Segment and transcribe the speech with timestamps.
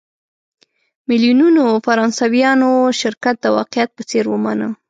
[1.09, 4.67] میلیونونو فرانسویانو شرکت د واقعیت په څېر ومانه.